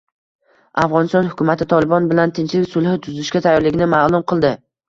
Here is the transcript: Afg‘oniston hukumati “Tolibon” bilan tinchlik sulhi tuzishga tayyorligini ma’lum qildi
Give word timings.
Afg‘oniston 0.83 1.29
hukumati 1.33 1.67
“Tolibon” 1.75 2.09
bilan 2.13 2.35
tinchlik 2.39 2.73
sulhi 2.73 2.97
tuzishga 3.09 3.45
tayyorligini 3.49 3.93
ma’lum 3.97 4.29
qildi 4.35 4.53